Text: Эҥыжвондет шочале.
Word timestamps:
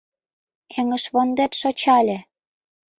Эҥыжвондет 0.79 1.51
шочале. 1.59 2.17